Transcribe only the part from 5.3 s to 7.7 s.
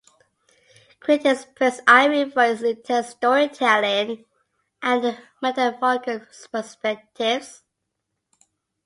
metaphorical perspectives.